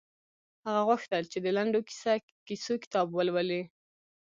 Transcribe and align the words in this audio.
هغه 0.65 0.81
غوښتل 0.87 1.23
چې 1.31 1.37
د 1.41 1.47
لنډو 1.57 1.79
کیسو 2.47 2.73
کتاب 2.83 3.07
ولولي 3.11 3.63